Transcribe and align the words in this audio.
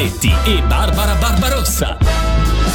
Zanetti 0.00 0.32
e 0.46 0.62
Barbara 0.66 1.12
Barbarossa. 1.16 1.98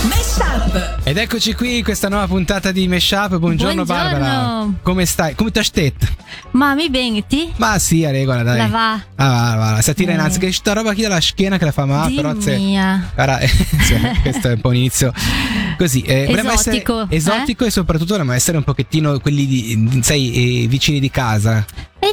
Meshup. 0.03 0.99
Ed 1.03 1.17
eccoci 1.17 1.55
qui, 1.55 1.81
questa 1.81 2.07
nuova 2.07 2.27
puntata 2.27 2.71
di 2.71 2.87
Meshup. 2.87 3.37
Buongiorno, 3.39 3.83
Buongiorno. 3.83 4.19
Barbara. 4.19 4.67
Come 4.83 5.07
stai? 5.07 5.33
Come 5.33 5.49
ti 5.49 5.63
stet? 5.63 6.07
Mami, 6.51 6.87
bene, 6.91 7.25
ti? 7.25 7.51
Ma 7.55 7.79
sì, 7.79 8.05
a 8.05 8.11
regola, 8.11 8.43
dai. 8.43 8.57
La 8.57 8.67
va. 8.67 8.93
Ah, 9.15 9.55
va, 9.55 9.71
va. 9.71 9.81
Si 9.81 9.91
tira 9.95 10.11
Eh. 10.11 10.13
innanzi 10.13 10.37
che 10.37 10.51
sta 10.51 10.73
roba 10.73 10.93
qui 10.93 11.01
dalla 11.01 11.19
schiena 11.19 11.57
che 11.57 11.65
la 11.65 11.71
fa 11.71 11.85
male, 11.85 12.13
però 12.13 12.39
se... 12.39 12.57
mia. 12.57 13.09
Guarda, 13.15 13.39
questo 14.21 14.49
è 14.49 14.53
un 14.53 14.61
po' 14.61 14.69
un 14.69 14.75
inizio 14.75 15.11
così. 15.79 16.01
Eh, 16.01 16.31
Esotico, 16.31 17.01
essere 17.01 17.15
esotico 17.15 17.65
e 17.65 17.71
soprattutto 17.71 18.13
volevo 18.13 18.33
essere 18.33 18.57
un 18.57 18.63
pochettino 18.63 19.17
quelli 19.19 19.47
di, 19.47 19.99
sai, 20.03 20.63
eh, 20.63 20.67
vicini 20.67 20.99
di 20.99 21.09
casa 21.09 21.65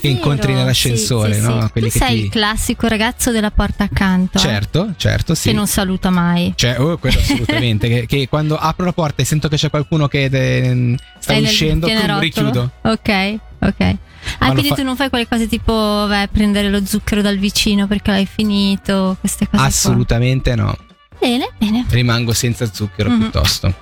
che 0.03 0.09
incontri 0.09 0.53
nell'ascensore, 0.53 1.35
sì, 1.35 1.41
sì, 1.41 1.47
no? 1.47 1.71
sì. 1.75 1.91
Sei 1.91 2.17
ti- 2.19 2.25
il 2.25 2.29
classico 2.31 2.89
ragazzo 2.89 3.31
della 3.31 3.51
porta 3.51 3.85
accanto. 3.85 4.37
eh, 4.39 4.41
Certo, 4.41 4.95
certo, 4.97 5.35
sì. 5.35 5.49
Che 5.51 5.55
non 5.55 5.67
saluta 5.67 6.11
mai. 6.11 6.53
Cioè, 6.57 6.79
oh, 6.81 6.99
quello 6.99 7.19
assolutamente. 7.23 7.89
che, 7.89 8.07
che 8.07 8.29
quando 8.29 8.57
apro 8.59 8.85
la 8.85 8.93
porta 8.93 9.23
e 9.23 9.25
sento 9.25 9.49
che 9.49 9.57
c'è 9.57 9.71
qualcuno 9.71 10.09
che 10.09 10.25
eh, 10.25 10.97
sta 11.21 11.33
Sei 11.35 11.43
uscendo, 11.45 11.87
pum, 11.87 11.95
pianerottolo? 11.97 12.21
richiudo. 12.21 12.71
Ok, 12.83 13.39
ok. 13.61 13.97
Ah, 14.39 14.47
lo 14.49 14.53
quindi 14.53 14.69
fa- 14.71 14.75
tu 14.77 14.83
non 14.83 14.97
fai 14.97 15.09
quelle 15.09 15.27
cose 15.29 15.47
tipo 15.49 15.73
a 15.73 16.29
prendere 16.31 16.69
lo 16.69 16.85
zucchero 16.85 17.23
dal 17.23 17.39
vicino 17.39 17.87
perché 17.87 18.11
l'hai 18.11 18.27
finito, 18.27 19.17
queste 19.21 19.47
cose. 19.47 19.57
qua. 19.57 19.67
Assolutamente 19.67 20.55
no. 20.55 20.77
Bene, 21.21 21.49
bene. 21.59 21.85
Rimango 21.89 22.33
senza 22.33 22.69
zucchero 22.73 23.11
Mhm. 23.11 23.19
piuttosto. 23.19 23.75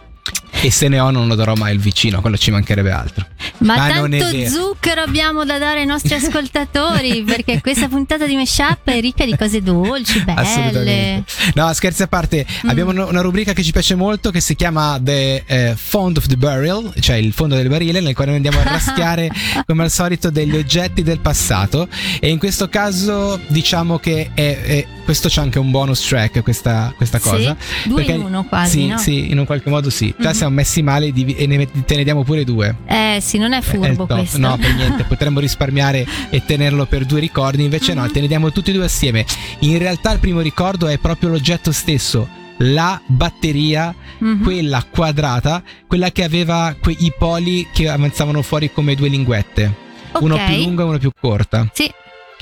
E 0.63 0.71
se 0.71 0.89
ne 0.89 1.01
ho, 1.01 1.11
non 1.11 1.27
lo 1.27 1.35
darò 1.37 1.55
mai 1.55 1.71
al 1.73 1.79
vicino, 1.79 2.21
quello 2.21 2.37
ci 2.37 2.51
mancherebbe 2.51 2.91
altro. 2.91 3.27
Ma 3.59 3.77
Ma 3.77 3.89
è 3.89 3.93
tanto 3.95 4.47
zucchero 4.49 5.01
abbiamo 5.01 5.45
da 5.47 5.57
dare 5.59 5.81
ai 5.81 5.87
nostri 5.87 6.13
ascoltatori 6.15 7.23
perché 7.23 7.61
questa 7.63 7.89
puntata 7.89 8.27
di 8.27 8.35
Meshup 8.37 8.81
è 8.85 9.01
ricca 9.01 9.25
di 9.25 9.35
cose 9.39 9.63
dolci, 9.63 10.21
belle. 10.23 10.39
Assolutamente. 10.41 11.33
No, 11.55 11.73
scherzi 11.73 12.03
a 12.03 12.09
parte, 12.09 12.45
Mm. 12.65 12.69
abbiamo 12.69 12.91
una- 12.91 13.21
rubrica 13.23 13.53
che 13.55 13.63
ci 13.63 13.73
piace 13.73 13.95
molto 13.95 14.31
che 14.31 14.41
si 14.41 14.55
chiama 14.55 14.99
The 15.03 15.45
eh, 15.47 15.75
Fond 15.77 16.19
of 16.19 16.27
the 16.27 16.37
Burial, 16.37 16.93
cioè 17.01 17.17
il 17.17 17.33
fondo 17.33 17.55
del 17.55 17.69
barile, 17.69 18.01
nel 18.01 18.15
quale 18.15 18.35
andiamo 18.35 18.59
a 18.61 18.63
raschiare 18.69 19.31
come 19.67 19.85
al 19.85 19.91
solito 19.91 20.29
degli 20.31 20.57
oggetti 20.57 21.03
del 21.03 21.21
passato. 21.21 21.89
E 22.21 22.29
in 22.29 22.39
questo 22.39 22.69
caso 22.69 23.41
diciamo 23.47 23.99
che 23.99 24.31
è, 24.35 24.59
è- 24.63 24.87
questo 25.05 25.29
c'è 25.29 25.41
anche 25.41 25.59
un 25.59 25.71
bonus 25.71 26.07
track, 26.07 26.43
questa, 26.43 26.93
questa 26.97 27.19
Sì, 27.19 27.29
cosa. 27.29 27.57
due 27.85 28.03
in 28.05 28.21
uno 28.21 28.45
quasi, 28.45 28.71
Sì, 28.83 28.87
no? 28.87 28.99
sì, 28.99 29.31
in 29.31 29.39
un 29.39 29.47
qualche 29.47 29.69
modo 29.71 29.89
sì. 29.91 30.15
Già 30.19 30.29
Mhm. 30.29 30.35
siamo 30.35 30.50
messi 30.51 30.83
male 30.83 31.07
e 31.15 31.47
ne, 31.47 31.67
te 31.87 31.97
ne 31.97 32.05
diamo 32.05 32.23
pure 32.25 32.45
due. 32.45 32.77
Eh 32.87 33.19
sì, 33.21 33.39
non 33.39 33.53
è 33.53 33.59
È 33.59 33.63
furbo 33.63 34.07
top. 34.07 34.19
questo. 34.19 34.39
No, 34.39 34.57
per 34.59 34.75
niente, 34.75 35.05
potremmo 35.09 35.41
risparmiare 35.41 36.07
e 36.31 36.45
tenerlo 36.45 36.85
per 36.87 37.05
due 37.07 37.21
ricordi, 37.21 37.65
invece 37.65 37.95
no, 37.95 38.03
Mhm. 38.03 38.13
te 38.13 38.21
ne 38.21 38.27
diamo 38.27 38.53
tutti 38.53 38.71
e 38.71 38.75
due 38.75 38.85
assieme. 38.85 39.25
In 39.61 39.79
realtà 39.79 40.13
il 40.13 40.19
primo 40.19 40.41
ricordo 40.41 40.87
è 40.89 40.99
proprio 40.99 41.31
l'oggetto 41.31 41.73
stesso, 41.73 42.29
la 42.59 43.01
batteria, 43.07 43.95
Mhm. 44.19 44.43
quella 44.43 44.85
quadrata, 44.89 45.63
quella 45.87 46.11
che 46.11 46.25
aveva 46.25 46.75
quei 46.79 47.13
poli 47.19 47.67
che 47.73 47.89
avanzavano 47.89 48.43
fuori 48.43 48.71
come 48.73 48.95
due 48.95 49.09
linguette, 49.09 49.75
uno 50.21 50.35
Ok. 50.35 50.45
più 50.47 50.57
lungo 50.57 50.83
e 50.83 50.85
uno 50.85 50.99
più 50.99 51.11
corta. 51.19 51.69
Sì, 51.73 51.91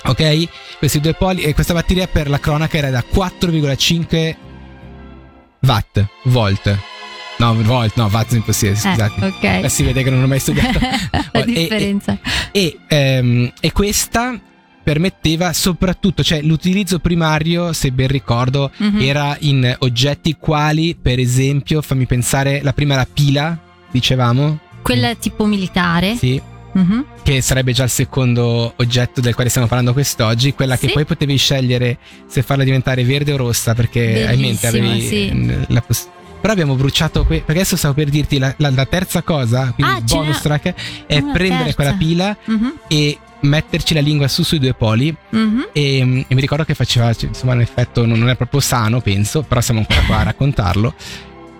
Ok? 0.04 0.48
Questi 0.78 1.00
due 1.00 1.14
poli 1.14 1.42
e 1.42 1.54
questa 1.54 1.74
batteria 1.74 2.06
per 2.06 2.30
la 2.30 2.38
cronaca 2.38 2.76
era 2.78 2.88
da 2.88 3.02
4,5 3.02 4.36
watt, 5.62 6.06
volt. 6.24 6.78
No, 7.38 7.54
volt, 7.62 7.94
no, 7.96 8.08
watt 8.12 8.32
è 8.32 8.36
impossibile, 8.36 8.76
eh, 8.76 8.80
scusate. 8.80 9.24
ok. 9.26 9.42
Eh, 9.64 9.68
si 9.68 9.82
vede 9.84 10.02
che 10.02 10.10
non 10.10 10.22
ho 10.22 10.26
mai 10.26 10.40
studiato. 10.40 10.78
La 11.32 11.40
E- 11.40 11.40
e- 11.40 11.44
differenza. 11.44 12.18
e, 12.52 12.78
ehm, 12.88 13.52
e 13.60 13.72
questa 13.72 14.38
permetteva 14.82 15.52
soprattutto, 15.52 16.22
cioè 16.22 16.40
l'utilizzo 16.42 16.98
primario, 16.98 17.72
se 17.72 17.90
ben 17.92 18.08
ricordo, 18.08 18.70
Mhm. 18.78 19.00
era 19.02 19.36
in 19.40 19.76
oggetti 19.80 20.36
quali, 20.38 20.96
per 21.00 21.18
esempio, 21.18 21.82
fammi 21.82 22.06
pensare, 22.06 22.60
la 22.62 22.72
prima 22.72 22.94
era 22.94 23.06
pila, 23.12 23.56
dicevamo, 23.90 24.58
Quella 24.82 25.14
tipo 25.14 25.44
militare. 25.44 26.16
sì, 26.16 26.40
Mhm. 26.72 27.04
che 27.22 27.40
sarebbe 27.42 27.72
già 27.72 27.84
il 27.84 27.90
secondo 27.90 28.72
oggetto 28.76 29.20
del 29.20 29.34
quale 29.34 29.50
stiamo 29.50 29.66
parlando 29.68 29.92
quest'oggi, 29.92 30.54
quella 30.54 30.76
che 30.78 30.86
Sì. 30.88 30.92
poi 30.94 31.04
potevi 31.04 31.36
scegliere 31.36 31.98
se 32.26 32.42
farla 32.42 32.64
diventare 32.64 33.04
verde 33.04 33.32
o 33.32 33.36
rossa, 33.36 33.74
perché 33.74 34.26
hai 34.26 34.34
in 34.36 34.40
mente 34.40 34.66
avevi 34.66 35.00
sì. 35.06 35.30
mm, 35.32 35.62
la 35.68 35.80
poss- 35.82 36.08
però 36.40 36.52
abbiamo 36.52 36.74
bruciato 36.74 37.24
que- 37.24 37.38
perché 37.38 37.60
adesso 37.60 37.76
stavo 37.76 37.94
per 37.94 38.08
dirti 38.08 38.38
la, 38.38 38.52
la- 38.58 38.70
la 38.70 38.86
terza 38.86 39.22
cosa, 39.22 39.72
quindi 39.74 39.92
Ah, 39.92 39.96
il 39.98 40.04
bonus 40.04 40.40
track 40.40 40.74
è 41.06 41.22
prendere 41.22 41.64
terza. 41.64 41.74
quella 41.74 41.92
pila 41.94 42.36
Mhm. 42.44 42.72
e 42.88 43.18
metterci 43.40 43.94
la 43.94 44.00
lingua 44.00 44.26
su 44.28 44.42
sui 44.42 44.58
due 44.58 44.74
poli 44.74 45.14
Mhm. 45.30 45.68
e, 45.72 46.04
mm, 46.04 46.18
e 46.26 46.34
mi 46.34 46.40
ricordo 46.40 46.64
che 46.64 46.74
faceva 46.74 47.12
cioè, 47.14 47.28
insomma 47.28 47.52
un 47.52 47.60
effetto 47.60 48.04
non, 48.04 48.18
non 48.18 48.28
è 48.30 48.34
proprio 48.36 48.58
sano 48.60 49.00
penso 49.00 49.42
però 49.42 49.60
siamo 49.60 49.78
ancora 49.80 50.00
qua 50.06 50.18
a 50.18 50.22
raccontarlo 50.24 50.94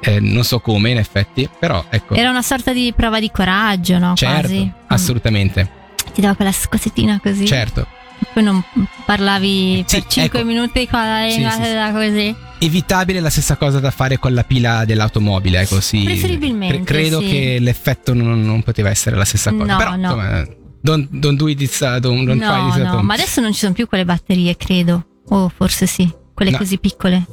Eh, 0.01 0.21
non 0.21 0.45
so 0.45 0.61
come 0.61 0.91
in 0.91 0.99
effetti 0.99 1.49
però 1.59 1.85
ecco 1.89 2.15
Era 2.15 2.31
una 2.31 2.43
sorta 2.43 2.73
di 2.73 2.93
prova 2.95 3.19
di 3.19 3.31
coraggio, 3.33 3.99
no? 3.99 4.15
certo 4.15 4.39
Quasi. 4.49 4.65
Mm. 4.65 4.69
assolutamente 4.89 5.71
Ti 6.15 6.21
dava 6.21 6.35
quella 6.35 6.53
scosettina 6.53 7.19
così. 7.23 7.45
certo 7.47 7.87
Poi 8.33 8.43
non 8.45 8.63
parlavi 9.05 9.85
Sì, 9.87 10.01
per 10.01 10.07
5 10.11 10.39
ecco. 10.41 10.49
minuti 10.49 10.87
con 10.89 11.01
la 11.01 11.25
lingua 11.27 11.51
sì, 11.51 11.63
sì. 11.63 11.93
così. 11.93 12.35
Evitabile 12.59 13.21
la 13.21 13.31
stessa 13.31 13.57
cosa 13.57 13.81
da 13.81 13.91
fare 13.91 14.19
con 14.19 14.35
la 14.35 14.43
pila 14.45 14.85
dell'automobile 14.85 15.61
ecco 15.61 15.81
sì 15.81 16.03
Preferibilmente, 16.03 16.83
credo 16.83 17.21
sì. 17.21 17.27
che 17.29 17.59
l'effetto 17.61 18.15
non, 18.15 18.43
non 18.43 18.63
poteva 18.63 18.91
essere 18.91 19.17
la 19.17 19.25
stessa 19.25 19.51
cosa 19.53 19.65
No, 19.73 19.77
però 19.79 19.91
no. 19.97 20.03
insomma 20.03 20.47
don't, 20.81 21.09
don't 21.11 21.39
do 21.39 21.49
it 21.49 21.61
it's, 21.61 21.81
uh, 21.81 21.99
don't, 21.99 22.25
don't 22.25 22.41
no, 22.41 22.71
this 22.73 22.83
no, 22.83 23.03
ma 23.03 23.15
adesso 23.15 23.41
non 23.41 23.53
ci 23.53 23.59
sono 23.61 23.73
più 23.73 23.87
quelle 23.89 24.05
batterie, 24.05 24.57
credo. 24.57 25.05
O 25.31 25.51
forse 25.55 25.87
sì, 25.87 26.11
quelle 26.33 26.53
No. 26.53 26.57
così 26.59 26.79
piccole. 26.79 27.27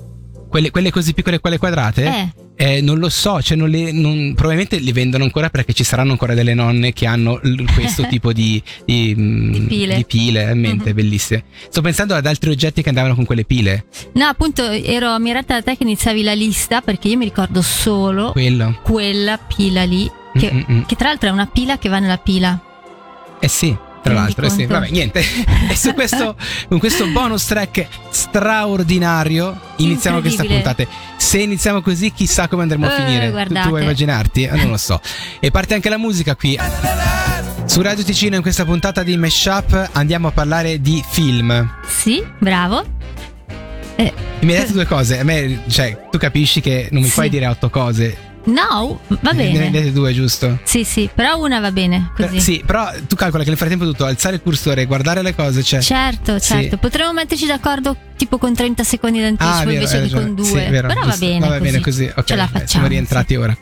Quelle, 0.56 0.72
quelle 0.72 0.90
così 0.90 1.14
piccole 1.14 1.40
quelle 1.42 1.58
quadrate 1.58 2.04
Eh, 2.06 2.30
Eh, 2.58 2.80
non 2.82 3.00
lo 3.00 3.10
so, 3.10 3.42
cioè 3.42 3.58
non 3.58 3.68
le- 3.70 3.92
non- 3.92 4.32
probabilmente 4.34 4.78
li 4.78 4.94
vendono 4.94 5.26
ancora 5.26 5.50
perché 5.50 5.74
ci 5.74 5.84
saranno 5.84 6.12
ancora 6.12 6.34
delle 6.34 6.54
nonne 6.54 6.94
che 6.94 7.06
hanno 7.06 7.38
l- 7.44 7.66
questo 7.74 8.04
tipo 8.08 8.32
di, 8.32 8.64
di, 8.86 9.14
mm, 9.18 9.52
Di 9.52 9.60
pile. 9.68 9.96
di 9.98 10.06
pile 10.06 10.52
in 10.54 10.60
mente, 10.62 10.90
Mhm. 10.92 10.96
bellissime. 10.96 11.44
Sto 11.68 11.82
pensando 11.82 12.16
ad 12.16 12.26
altri 12.26 12.52
oggetti 12.52 12.82
che 12.82 12.88
andavano 12.88 13.14
con 13.16 13.26
quelle 13.26 13.44
pile. 13.44 13.84
no, 14.14 14.26
appunto 14.26 14.64
ero 14.70 15.10
ammirata 15.10 15.56
da 15.56 15.62
te 15.64 15.76
che 15.76 15.84
iniziavi 15.84 16.24
la 16.24 16.34
lista 16.34 16.80
perché 16.80 17.10
io 17.10 17.18
mi 17.18 17.26
ricordo 17.26 17.62
solo 17.62 18.32
Quello. 18.32 18.80
quella 18.84 19.38
pila 19.38 19.84
lì, 19.84 20.10
che, 20.34 20.50
Mm-mm-mm. 20.54 20.86
che 20.86 20.96
tra 20.96 21.10
l'altro 21.10 21.28
è 21.28 21.32
una 21.34 21.48
pila 21.48 21.78
che 21.78 21.90
va 21.90 22.00
nella 22.00 22.18
pila. 22.18 22.58
Eh 23.42 23.50
sì, 23.50 23.76
tra 24.06 24.14
l'altro, 24.14 24.46
eh 24.46 24.50
sì. 24.52 24.66
Vabbè, 24.68 24.90
niente. 24.92 25.20
e 25.70 25.76
su 25.76 25.94
questo, 25.94 26.36
con 26.70 26.78
questo 26.78 27.08
bonus 27.08 27.46
track 27.46 27.88
straordinario 28.12 29.60
iniziamo 29.78 30.22
questa 30.22 30.44
puntata. 30.44 30.84
Se 31.18 31.40
iniziamo 31.40 31.82
così, 31.82 32.12
chissà 32.12 32.48
come 32.48 32.62
andremo 32.62 32.86
a 32.86 32.94
Eh, 32.94 33.04
finire. 33.04 33.32
Tu- 33.48 33.54
Tu, 33.54 33.68
vuoi 33.70 33.82
immaginarti? 33.82 34.44
Eh, 34.44 34.56
non 34.58 34.70
lo 34.70 34.78
so. 34.78 35.02
E 35.40 35.50
parte 35.50 35.74
anche 35.74 35.90
la 35.90 35.98
musica 35.98 36.36
qui. 36.36 36.58
Su 37.66 37.82
Radio 37.82 38.04
Ticino 38.04 38.36
in 38.36 38.44
questa 38.44 38.64
puntata 38.64 39.02
di 39.02 39.18
Meshup 39.18 39.90
andiamo 39.94 40.28
a 40.28 40.32
parlare 40.32 40.80
di 40.80 41.04
film. 41.10 41.68
Sì, 41.88 42.24
bravo. 42.40 42.86
Eh, 43.96 44.14
Mi 44.42 44.54
hai 44.54 44.60
detto 44.60 44.74
due 44.74 44.86
cose. 44.86 45.20
A 45.20 45.24
me, 45.24 45.64
cioè, 45.70 46.08
tu 46.12 46.20
capisci 46.20 46.62
che 46.62 46.90
non 46.92 47.02
mi 47.02 47.08
Sì. 47.08 47.14
puoi 47.16 47.30
dire 47.30 47.48
otto 47.48 47.70
cose. 47.72 48.25
No, 48.46 49.00
va 49.08 49.32
Ne 49.32 49.52
bene. 49.52 49.72
dette 49.72 49.92
due, 49.92 50.14
giusto? 50.14 50.60
Sì, 50.64 50.84
sì, 50.84 51.10
però 51.14 51.38
una 51.40 51.60
va 51.60 51.72
bene 51.72 52.12
così. 52.16 52.36
Eh, 52.38 52.40
Sì, 52.40 52.64
però 52.66 52.92
tu 53.08 53.16
calcola 53.16 53.44
che 53.44 53.50
nel 53.50 53.58
frattempo 53.58 53.86
tutto 53.86 54.06
alzare 54.06 54.36
il 54.36 54.42
cursore, 54.42 54.86
guardare 54.86 55.22
le 55.22 55.34
cose, 55.36 55.64
cioè. 55.64 55.82
Certo, 55.82 56.40
Sì. 56.40 56.54
certo. 56.54 56.78
Potremmo 56.78 57.14
metterci 57.14 57.46
d'accordo 57.46 57.96
tipo 58.16 58.38
con 58.38 58.54
30 58.54 58.84
secondi 58.84 59.20
d'anticipo 59.20 59.56
Ah, 59.56 59.60
vero, 59.60 59.72
invece 59.72 59.98
hai 59.98 60.04
che 60.08 60.14
con 60.14 60.20
ragione. 60.22 60.36
due. 60.36 60.46
Sì, 60.64 60.70
vero, 60.72 60.88
Però 60.88 61.00
va 61.02 61.06
giusto. 61.10 61.26
bene. 61.26 61.40
Va 61.40 61.48
così. 61.48 61.62
bene 61.62 61.80
così. 61.80 62.12
Ok, 62.16 62.24
Ce 62.24 62.36
la 62.36 62.44
eh, 62.44 62.48
facciamo. 62.48 62.68
siamo 62.68 62.88
rientrati 62.88 63.34
sì. 63.34 63.40
ora. 63.40 63.58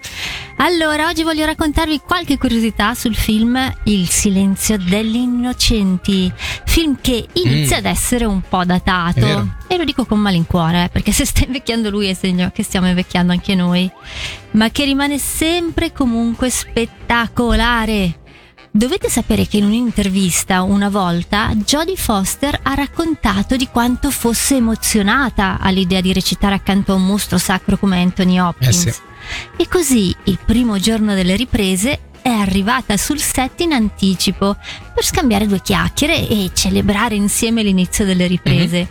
Allora, 0.58 1.08
oggi 1.08 1.24
voglio 1.24 1.46
raccontarvi 1.46 2.00
qualche 2.06 2.38
curiosità 2.38 2.94
sul 2.94 3.16
film 3.16 3.74
Il 3.86 4.08
silenzio 4.10 4.78
degli 4.78 5.16
innocenti. 5.16 6.32
Film 6.66 6.98
che 7.02 7.28
inizia 7.34 7.78
Mm. 7.78 7.80
ad 7.80 7.86
essere 7.86 8.26
un 8.26 8.42
po' 8.48 8.64
datato. 8.64 9.56
E 9.68 9.78
lo 9.78 9.84
dico 9.84 10.06
con 10.06 10.20
malincuore, 10.20 10.86
eh, 10.86 10.90
perché 10.90 11.12
se 11.12 11.26
sta 11.26 11.44
invecchiando 11.46 11.90
lui 11.90 12.08
è 12.08 12.14
segno 12.14 12.52
che 12.54 12.62
stiamo 12.64 12.88
invecchiando 12.88 13.32
anche 13.32 13.56
noi. 13.56 13.90
Ma 14.52 14.70
che 14.70 14.86
rimane 14.86 15.18
sempre 15.18 15.92
comunque 15.92 16.50
spettacolare. 16.50 18.20
Dovete 18.76 19.08
sapere 19.08 19.46
che 19.46 19.58
in 19.58 19.66
un'intervista 19.66 20.64
una 20.64 20.90
volta 20.90 21.54
Jodie 21.54 21.96
Foster 21.96 22.60
ha 22.64 22.74
raccontato 22.74 23.56
di 23.56 23.68
quanto 23.68 24.10
fosse 24.10 24.56
emozionata 24.56 25.60
all'idea 25.60 26.02
di 26.02 26.12
recitare 26.12 26.56
accanto 26.56 26.92
a 26.92 26.96
un 26.96 27.06
mostro 27.06 27.38
sacro 27.38 27.78
come 27.78 28.02
Anthony 28.02 28.40
Hopkins. 28.40 28.86
Eh 28.88 28.92
sì. 28.92 29.02
E 29.58 29.68
così 29.68 30.16
il 30.24 30.40
primo 30.44 30.80
giorno 30.80 31.14
delle 31.14 31.36
riprese 31.36 32.00
è 32.24 32.30
arrivata 32.30 32.98
sul 32.98 33.20
set 33.20 33.60
in 33.60 33.74
anticipo 33.74 34.58
per 34.92 35.06
scambiare 35.06 35.46
due 35.46 35.62
chiacchiere 35.62 36.28
e 36.28 36.50
celebrare 36.52 37.14
insieme 37.14 37.62
l'inizio 37.62 38.06
delle 38.06 38.26
riprese. 38.26 38.90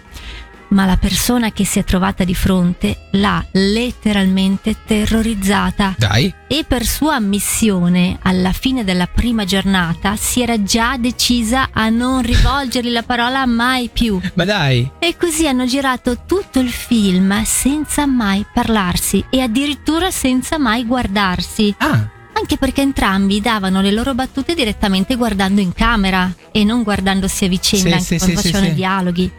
Ma 0.72 0.84
la 0.86 0.96
persona 0.96 1.52
che 1.52 1.64
si 1.64 1.78
è 1.78 1.84
trovata 1.84 2.24
di 2.24 2.34
fronte 2.34 3.08
l'ha 3.12 3.44
letteralmente 3.52 4.76
terrorizzata 4.84 5.94
Dai. 5.96 6.32
e 6.48 6.64
per 6.66 6.84
sua 6.84 7.16
ammissione 7.16 8.18
alla 8.22 8.52
fine 8.52 8.82
della 8.84 9.06
prima 9.06 9.44
giornata 9.44 10.16
si 10.16 10.40
era 10.42 10.62
già 10.62 10.96
decisa 10.98 11.68
a 11.72 11.88
non 11.88 12.22
rivolgergli 12.26 12.90
la 12.90 13.02
parola 13.02 13.46
mai 13.46 13.90
più. 13.92 14.18
Ma 14.34 14.44
dai. 14.44 14.90
E 14.98 15.16
così 15.16 15.46
hanno 15.46 15.66
girato 15.66 16.18
tutto 16.26 16.58
il 16.58 16.70
film 16.70 17.42
senza 17.44 18.06
mai 18.06 18.44
parlarsi 18.52 19.24
e 19.30 19.40
addirittura 19.40 20.10
senza 20.10 20.58
mai 20.58 20.84
guardarsi. 20.84 21.74
Ah, 21.78 22.08
Anche 22.34 22.56
perché 22.56 22.80
entrambi 22.80 23.40
davano 23.42 23.82
le 23.82 23.92
loro 23.92 24.14
battute 24.14 24.54
direttamente 24.54 25.16
guardando 25.16 25.60
in 25.60 25.74
camera 25.74 26.32
e 26.50 26.64
non 26.64 26.82
guardandosi 26.82 27.44
a 27.44 27.48
vicenda 27.48 27.88
Sì, 27.88 27.94
anche 27.94 28.04
sì, 28.04 28.16
quando 28.16 28.36
sì, 28.36 28.42
facevano 28.42 28.64
sì. 28.64 28.70
i 28.72 28.74
dialoghi. 28.74 29.32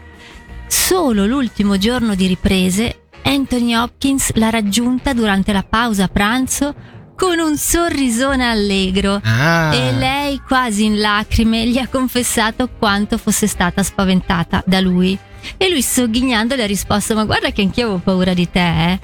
Solo 0.66 1.26
l'ultimo 1.26 1.76
giorno 1.78 2.14
di 2.14 2.26
riprese, 2.26 3.06
Anthony 3.22 3.74
Hopkins 3.74 4.32
l'ha 4.34 4.50
raggiunta 4.50 5.12
durante 5.12 5.52
la 5.52 5.62
pausa 5.62 6.08
pranzo 6.08 6.74
con 7.16 7.38
un 7.38 7.56
sorrisone 7.56 8.48
allegro. 8.48 9.20
ah. 9.22 9.72
E 9.74 9.92
lei, 9.92 10.40
quasi 10.46 10.84
in 10.84 10.98
lacrime, 10.98 11.66
gli 11.68 11.78
ha 11.78 11.86
confessato 11.88 12.68
quanto 12.78 13.18
fosse 13.18 13.46
stata 13.46 13.82
spaventata 13.82 14.62
da 14.66 14.80
lui. 14.80 15.16
E 15.56 15.68
lui, 15.70 15.82
sogghignando, 15.82 16.54
le 16.54 16.64
ha 16.64 16.66
risposto: 16.66 17.14
Ma 17.14 17.24
guarda 17.24 17.50
che 17.50 17.62
anch'io 17.62 17.84
avevo 17.84 17.98
paura 18.00 18.34
di 18.34 18.50
te. 18.50 18.92
eh." 18.92 19.00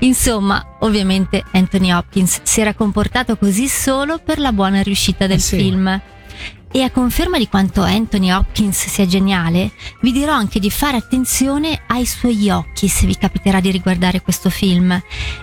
Insomma, 0.00 0.76
ovviamente 0.80 1.44
Anthony 1.52 1.92
Hopkins 1.92 2.40
si 2.42 2.60
era 2.60 2.74
comportato 2.74 3.36
così 3.36 3.68
solo 3.68 4.18
per 4.18 4.38
la 4.38 4.52
buona 4.52 4.82
riuscita 4.82 5.26
del 5.26 5.36
Eh 5.36 5.40
sì. 5.40 5.56
film. 5.58 6.00
E 6.74 6.82
a 6.82 6.90
conferma 6.90 7.36
di 7.36 7.48
quanto 7.48 7.82
Anthony 7.82 8.30
Hopkins 8.30 8.86
sia 8.86 9.04
geniale, 9.04 9.72
vi 10.00 10.10
dirò 10.10 10.32
anche 10.32 10.58
di 10.58 10.70
fare 10.70 10.96
attenzione 10.96 11.82
ai 11.86 12.06
suoi 12.06 12.48
occhi 12.48 12.88
se 12.88 13.04
vi 13.04 13.14
capiterà 13.14 13.60
di 13.60 13.70
riguardare 13.70 14.22
questo 14.22 14.48
film 14.48 14.90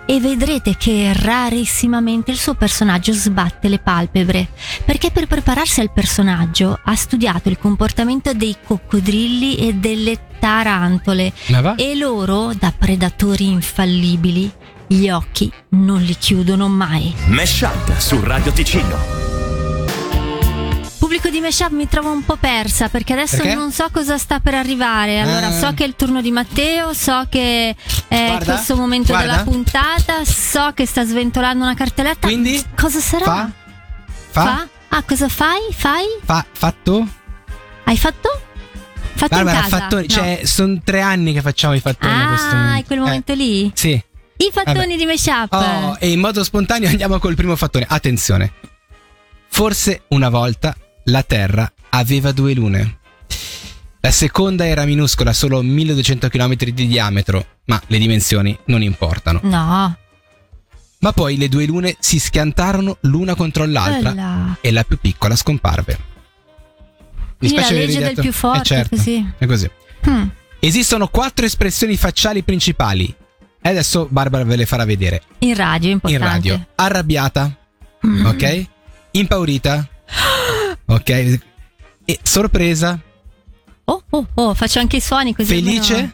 e 0.08 0.20
vedrete 0.20 0.76
che 0.76 1.14
rarissimamente 1.14 2.32
il 2.32 2.38
suo 2.38 2.56
personaggio 2.56 3.14
sbatte 3.14 3.70
le 3.70 3.78
palpebre, 3.78 4.50
perché 4.84 5.12
per 5.12 5.28
prepararsi 5.28 5.82
al 5.82 5.92
personaggio 5.92 6.80
ha 6.84 6.96
studiato 6.96 7.48
il 7.50 7.60
comportamento 7.60 8.34
dei 8.34 8.56
coccodrilli 8.66 9.58
e 9.58 9.74
delle 9.74 10.18
tarantole 10.40 11.32
e 11.76 11.96
loro, 11.96 12.54
da 12.58 12.74
predatori 12.76 13.50
infallibili, 13.50 14.52
gli 14.88 15.08
occhi 15.10 15.52
non 15.70 16.02
li 16.02 16.16
chiudono 16.18 16.68
mai. 16.68 17.14
Mesh 17.28 17.62
Up 17.62 17.98
su 18.00 18.20
Radio 18.20 18.52
Ticino. 18.52 19.19
Pubblico 21.10 21.30
di 21.32 21.40
Meshup 21.42 21.72
mi 21.72 21.88
trovo 21.88 22.12
un 22.12 22.24
po' 22.24 22.36
persa 22.36 22.88
perché 22.88 23.14
adesso 23.14 23.38
Perché? 23.38 23.56
non 23.56 23.72
so 23.72 23.90
cosa 23.92 24.20
sta 24.20 24.40
per 24.40 24.54
arrivare. 24.54 25.20
Allora, 25.20 25.48
Ah. 25.48 25.52
so 25.52 25.74
che 25.74 25.84
è 25.84 25.88
il 25.88 25.96
turno 25.96 26.22
di 26.22 26.30
Matteo, 26.30 26.94
so 26.94 27.26
che 27.28 27.76
è 28.08 28.26
Guarda, 28.28 28.54
questo 28.54 28.76
momento 28.76 29.08
guarda. 29.14 29.32
della 29.32 29.44
puntata, 29.44 30.24
so 30.24 30.72
che 30.76 30.86
sta 30.86 31.04
sventolando 31.04 31.64
una 31.64 31.74
cartelletta. 31.74 32.28
Quindi? 32.28 32.64
cosa 32.76 33.00
sarà? 33.00 33.24
Fa? 33.26 33.50
Fa? 34.30 34.68
Ah, 34.90 35.02
cosa 35.02 35.28
fai? 35.30 35.62
Fai? 35.72 36.06
Fa? 36.24 36.46
Fatto? 36.52 37.08
Hai 37.86 37.98
fatto? 37.98 38.42
Fatto 39.16 39.36
Barbara, 39.36 39.58
in 39.58 39.64
casa? 39.64 39.78
fattori. 39.80 40.06
No. 40.10 40.14
Cioè, 40.14 40.42
sono 40.44 40.80
tre 40.84 41.02
anni 41.02 41.34
che 41.34 41.42
facciamo 41.42 41.74
i 41.74 41.80
fattoni. 41.80 42.14
in 42.14 42.28
questo 42.28 42.50
ah, 42.50 42.56
momento. 42.56 42.80
è 42.82 42.86
quel 42.86 42.98
Eh, 43.00 43.02
momento 43.02 43.34
lì? 43.34 43.72
sì. 43.74 43.90
I 44.38 44.50
fattoni 44.54 44.76
Vabbè. 44.78 44.96
di 44.96 45.06
Meshup. 45.06 45.54
Oh, 45.54 45.98
e 46.00 46.12
in 46.12 46.20
modo 46.20 46.44
spontaneo 46.44 46.88
andiamo 46.88 47.18
col 47.18 47.34
primo 47.34 47.56
fattore. 47.56 47.88
Attenzione. 47.90 48.54
Forse 49.48 50.04
una 50.10 50.30
volta 50.30 50.76
la 51.10 51.24
Terra 51.24 51.72
aveva 51.90 52.32
due 52.32 52.54
lune. 52.54 52.98
La 54.02 54.12
seconda 54.12 54.66
era 54.66 54.86
minuscola, 54.86 55.34
solo 55.34 55.62
1200 55.62 56.30
km 56.30 56.56
di 56.56 56.88
diametro, 56.88 57.46
ma 57.66 57.82
le 57.88 57.98
dimensioni 57.98 58.58
non 58.66 58.82
importano. 58.82 59.40
No. 59.44 59.98
Ma 61.02 61.12
poi 61.14 61.38
le 61.38 61.50
due 61.50 61.66
lune 61.66 61.96
si 62.00 62.20
schiantarono 62.20 62.98
l'una 63.02 63.36
contro 63.36 63.66
l'altra 63.66 64.12
Quella. 64.12 64.58
e 64.62 64.72
la 64.72 64.84
più 64.84 64.98
piccola 65.00 65.36
scomparve. 65.36 65.98
Mi 67.40 67.54
la 67.54 67.70
legge 67.70 68.00
del 68.00 68.08
detto- 68.10 68.22
più 68.22 68.34
forte, 68.34 68.62
Eh, 68.62 68.66
certo, 68.66 68.96
così. 68.96 69.34
È 69.38 69.46
così. 69.46 69.70
Hmm. 70.10 70.28
Esistono 70.60 71.08
quattro 71.08 71.46
espressioni 71.46 71.96
facciali 71.96 72.44
principali. 72.44 73.14
E 73.62 73.70
adesso 73.70 74.08
Barbara 74.10 74.44
ve 74.44 74.56
le 74.58 74.66
farà 74.66 74.84
vedere. 74.86 75.22
In 75.40 75.56
radio, 75.56 75.88
In 75.90 75.94
importante. 76.02 76.26
radio. 76.50 76.66
Arrabbiata, 76.76 77.58
Mm. 78.06 78.26
ok? 78.26 78.66
Impaurita, 79.12 79.88
ok? 80.90 81.40
E 82.06 82.20
sorpresa, 82.22 83.00
Oh, 83.86 84.04
oh, 84.12 84.28
oh, 84.36 84.54
faccio 84.54 84.78
anche 84.80 84.98
i 84.98 85.02
suoni 85.02 85.34
così. 85.34 85.48
felice 85.48 86.12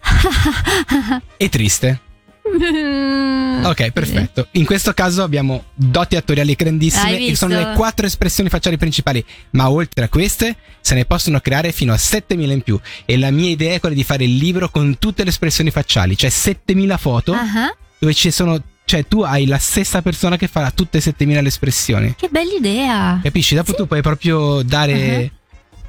e 1.36 1.48
triste. 1.48 2.00
almeno- 2.44 3.68
Ok, 3.68 3.90
perfetto. 3.90 4.48
In 4.52 4.64
questo 4.64 4.92
caso 4.92 5.22
abbiamo 5.22 5.64
doti 5.74 6.16
attoriali 6.16 6.54
grandissime 6.54 7.18
e 7.26 7.34
sono 7.36 7.54
le 7.56 7.72
quattro 7.74 8.06
espressioni 8.06 8.48
facciali 8.48 8.76
principali. 8.76 9.24
Ma 9.50 9.70
oltre 9.70 10.04
a 10.04 10.08
queste, 10.08 10.56
se 10.80 10.94
ne 10.94 11.04
possono 11.04 11.40
creare 11.40 11.72
fino 11.72 11.92
a 11.92 11.96
7000 11.96 12.52
in 12.52 12.62
più. 12.62 12.78
E 13.04 13.16
la 13.18 13.30
mia 13.30 13.50
idea 13.50 13.74
è 13.74 13.80
quella 13.80 13.94
di 13.94 14.04
fare 14.04 14.24
il 14.24 14.36
libro 14.36 14.68
con 14.70 14.98
tutte 14.98 15.22
le 15.24 15.30
espressioni 15.30 15.70
facciali, 15.70 16.16
cioè 16.16 16.30
7000 16.30 16.96
foto 16.96 17.32
Ah, 17.32 17.74
dove 17.98 18.14
ci 18.14 18.30
sono. 18.30 18.60
Cioè, 18.88 19.04
tu 19.08 19.22
hai 19.22 19.46
la 19.46 19.58
stessa 19.58 20.00
persona 20.00 20.36
che 20.36 20.46
farà 20.46 20.70
tutte 20.70 20.98
e 20.98 21.00
7000 21.00 21.40
le 21.40 21.48
espressioni. 21.48 22.14
Che 22.16 22.28
bella 22.30 22.52
idea. 22.56 23.18
Capisci? 23.20 23.56
Dopo 23.56 23.74
tu 23.74 23.86
puoi 23.86 24.00
proprio 24.00 24.62
dare. 24.62 24.92
Uh-huh. 24.92 25.30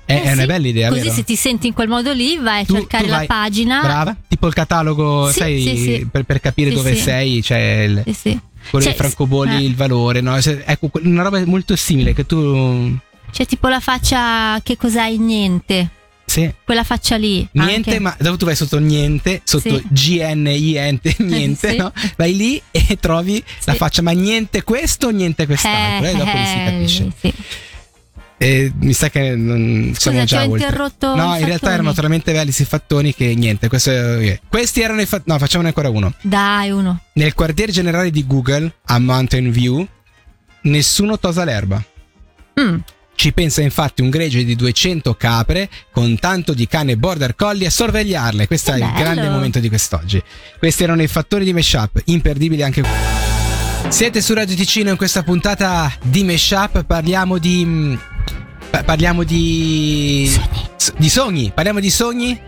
È, 0.04 0.14
Eh 0.14 0.22
è 0.24 0.32
una 0.32 0.42
sì, 0.42 0.48
bella 0.48 0.68
idea, 0.68 0.88
Così 0.90 1.02
vero? 1.02 1.14
se 1.14 1.24
ti 1.26 1.36
senti 1.36 1.68
in 1.68 1.74
quel 1.74 1.90
modo 1.90 2.14
lì, 2.14 2.38
vai 2.38 2.62
a 2.62 2.66
Tu- 2.66 2.74
cercare 2.76 3.04
tu 3.04 3.10
la 3.10 3.18
vai- 3.18 3.28
pagina. 3.28 3.82
Brava, 3.82 4.16
tipo 4.28 4.48
il 4.48 4.54
catalogo, 4.54 5.30
Sì, 5.30 5.38
sai, 5.38 5.62
sì, 5.62 5.78
sì. 5.78 6.08
Per, 6.10 6.24
per 6.24 6.40
capire 6.40 6.70
Sì, 6.70 6.76
dove 6.78 6.96
sì. 6.96 7.02
sei, 7.02 7.42
c'è 7.42 7.82
il, 7.84 8.02
Sì, 8.06 8.14
sì. 8.14 8.40
quello 8.70 8.86
Cioè, 8.86 8.96
francobolli, 8.96 9.56
eh. 9.56 9.66
il 9.66 9.76
valore, 9.76 10.22
no? 10.22 10.40
Se- 10.40 10.64
Ecco, 10.66 10.90
una 11.04 11.24
roba 11.24 11.46
molto 11.46 11.76
simile 11.76 12.14
che 12.14 12.26
tu. 12.26 12.98
C'è 13.32 13.46
tipo 13.46 13.68
la 13.68 13.82
faccia 13.82 14.60
che 14.64 14.78
cos'hai 14.78 15.18
niente. 15.18 15.90
Sì, 16.30 16.54
Quella 16.66 16.84
faccia 16.84 17.16
lì. 17.16 17.48
niente, 17.54 17.90
anche. 17.92 18.00
ma 18.00 18.14
dopo 18.20 18.36
tu 18.36 18.44
vai 18.46 18.56
sotto 18.56 18.80
niente, 18.80 19.40
sotto 19.46 19.78
Sì. 19.78 19.84
GNIente, 19.90 21.16
niente, 21.24 21.70
Sì. 21.72 21.78
no? 21.78 21.92
Vai 22.18 22.36
lì 22.36 22.62
e 22.70 22.98
trovi 23.00 23.42
la 23.64 23.74
faccia, 23.76 24.02
ma 24.02 24.12
niente 24.12 24.62
questo, 24.64 25.10
niente 25.10 25.46
quest'altro, 25.46 26.08
e 26.10 26.12
dopo 26.12 26.38
lì 26.38 26.46
si 26.46 26.58
Eh, 26.58 26.64
capisce. 26.66 27.12
sì. 27.20 27.34
E 28.40 28.72
mi 28.82 28.94
sa 28.94 29.10
che 29.10 29.36
non 29.36 29.94
siamo 29.98 30.20
Scusa, 30.20 30.26
già 30.26 30.42
ti 30.42 30.48
ho 30.48 30.52
oltre. 30.52 30.68
interrotto 30.68 31.16
No, 31.16 31.36
in 31.38 31.46
realtà 31.46 31.72
erano 31.72 31.92
talmente 31.94 32.32
belli 32.34 32.44
questi 32.46 32.66
fattoni 32.66 33.16
che 33.16 33.34
niente. 33.34 33.68
questo 33.68 33.90
è- 33.90 34.40
Questi 34.48 34.82
erano 34.82 35.02
i 35.02 35.06
fattoni. 35.08 35.32
No, 35.34 35.40
facciamone 35.40 35.70
ancora 35.70 35.90
uno. 35.90 36.14
Dai, 36.22 36.70
uno. 36.70 37.00
Nel 37.14 37.34
quartiere 37.34 37.72
generale 37.72 38.12
di 38.12 38.28
Google, 38.28 38.72
a 38.86 39.00
Mountain 39.00 39.50
View, 39.50 39.88
nessuno 40.64 41.18
tosa 41.18 41.46
l'erba. 41.46 41.82
Mm. 42.60 42.78
Ci 43.18 43.34
pensa 43.34 43.64
infatti 43.64 44.04
un 44.04 44.12
gregge 44.12 44.44
di 44.46 44.56
200 44.56 45.16
capre 45.16 45.70
con 45.92 46.20
tanto 46.20 46.54
di 46.54 46.68
cane 46.68 46.98
border 46.98 47.34
collie 47.34 47.66
a 47.66 47.72
sorvegliarle. 47.72 48.46
Questo 48.46 48.74
è 48.74 48.76
il 48.76 48.92
grande 48.96 49.28
momento 49.28 49.58
di 49.58 49.70
quest'oggi. 49.70 50.22
Questi 50.60 50.84
erano 50.84 51.02
i 51.02 51.08
fattori 51.08 51.44
di 51.44 51.52
Meshup, 51.52 52.00
imperdibili 52.06 52.62
anche 52.62 52.84
Siete 53.90 54.22
su 54.22 54.36
Radio 54.36 54.56
Ticino 54.56 54.92
in 54.92 54.98
questa 54.98 55.24
puntata 55.24 55.92
di 56.04 56.24
Meshup, 56.24 56.84
parliamo 56.84 57.40
di 57.40 57.64
mm, 57.66 57.96
pa- 58.70 58.84
parliamo 58.84 59.24
di 59.24 60.32
s- 60.76 60.94
di 60.96 61.10
sogni, 61.10 61.52
parliamo 61.52 61.80
di 61.80 61.90
sogni? 61.90 62.40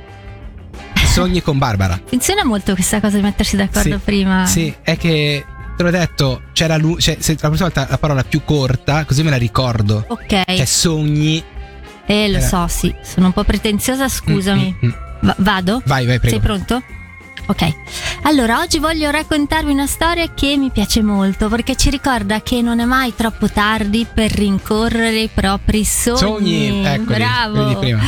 Sogni 1.04 1.42
con 1.42 1.58
Barbara. 1.58 2.00
Funziona 2.06 2.46
molto 2.46 2.76
questa 2.76 3.00
cosa 3.02 3.16
di 3.16 3.24
mettersi 3.24 3.56
d'accordo 3.56 3.98
Sì, 3.98 4.02
prima. 4.04 4.46
Sì, 4.46 4.72
è 4.84 4.96
che 4.98 5.44
te 5.80 5.86
l'ho 5.86 5.92
detto, 5.92 6.42
c'era 6.52 6.76
lu- 6.76 7.00
cioè, 7.00 7.16
se 7.22 7.38
la 7.40 7.48
prossima 7.48 7.70
volta 7.70 7.88
la 7.90 7.98
parola 7.98 8.24
più 8.26 8.42
corta, 8.44 9.06
così 9.06 9.24
me 9.24 9.30
la 9.30 9.38
ricordo. 9.38 10.04
Ok. 10.10 10.44
Cioè 10.46 10.66
sogni. 10.66 11.42
eh, 12.06 12.28
lo 12.30 12.38
era- 12.38 12.46
so, 12.46 12.68
sì. 12.68 12.94
Sono 13.02 13.28
un 13.28 13.32
po' 13.32 13.46
pretenziosa, 13.46 14.10
scusami. 14.10 14.76
Mm, 14.84 14.86
mm, 14.88 14.90
mm. 14.90 14.94
Va- 15.22 15.36
vado? 15.38 15.82
Vai, 15.86 16.06
vai, 16.06 16.20
prego. 16.20 16.36
Sei 16.36 16.46
pronto? 16.46 16.84
Ok, 17.46 17.74
allora 18.24 18.60
oggi 18.60 18.78
voglio 18.78 19.10
raccontarvi 19.10 19.72
una 19.72 19.88
storia 19.88 20.32
che 20.36 20.56
mi 20.58 20.70
piace 20.70 21.02
molto 21.02 21.48
perché 21.50 21.76
ci 21.76 21.90
ricorda 21.90 22.42
che 22.42 22.62
non 22.62 22.80
è 22.80 22.86
mai 22.86 23.16
troppo 23.16 23.48
tardi 23.50 24.06
per 24.14 24.32
rincorrere 24.32 25.22
i 25.22 25.30
propri 25.34 25.84
sogni. 25.86 26.18
Sogni, 26.20 26.86
eccoli, 26.86 27.18
Bravo. 27.18 27.54
quelli 27.54 27.70
di 27.70 27.76
prima. 27.80 28.02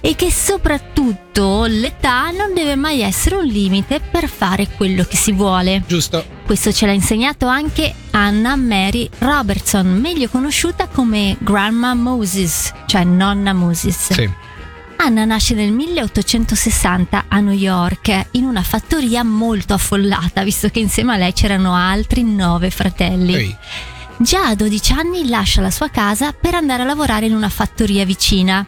E 0.00 0.14
che 0.14 0.30
soprattutto 0.30 1.64
l'età 1.66 2.30
non 2.30 2.54
deve 2.54 2.76
mai 2.76 3.00
essere 3.00 3.36
un 3.36 3.44
limite 3.44 4.00
per 4.00 4.28
fare 4.28 4.68
quello 4.76 5.04
che 5.04 5.16
si 5.16 5.32
vuole. 5.32 5.82
Giusto. 5.86 6.24
Questo 6.44 6.72
ce 6.72 6.86
l'ha 6.86 6.92
insegnato 6.92 7.46
anche 7.46 7.94
Anna 8.10 8.56
Mary 8.56 9.08
Robertson, 9.18 9.86
meglio 9.86 10.28
conosciuta 10.28 10.88
come 10.88 11.36
Grandma 11.40 11.94
Moses, 11.94 12.72
cioè 12.86 13.04
nonna 13.04 13.52
Moses. 13.52 14.12
Sì. 14.12 14.30
Anna 15.00 15.24
nasce 15.24 15.54
nel 15.54 15.70
1860 15.70 17.26
a 17.28 17.38
New 17.38 17.54
York 17.54 18.26
in 18.32 18.44
una 18.44 18.62
fattoria 18.62 19.22
molto 19.22 19.74
affollata, 19.74 20.42
visto 20.42 20.68
che 20.70 20.80
insieme 20.80 21.14
a 21.14 21.16
lei 21.16 21.32
c'erano 21.32 21.74
altri 21.74 22.24
nove 22.24 22.70
fratelli. 22.70 23.34
Ehi. 23.34 23.56
Già 24.20 24.48
a 24.48 24.54
12 24.56 24.92
anni 24.94 25.28
lascia 25.28 25.60
la 25.60 25.70
sua 25.70 25.90
casa 25.90 26.32
per 26.32 26.54
andare 26.54 26.82
a 26.82 26.84
lavorare 26.84 27.26
in 27.26 27.34
una 27.34 27.48
fattoria 27.48 28.04
vicina 28.04 28.66